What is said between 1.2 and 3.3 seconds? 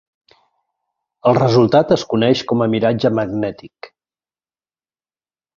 El resultat es coneix com a miratge